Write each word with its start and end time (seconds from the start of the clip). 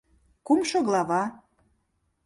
Кумшо 0.45 0.79
глава 0.87 1.23